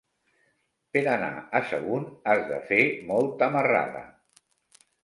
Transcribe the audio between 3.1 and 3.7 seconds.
molta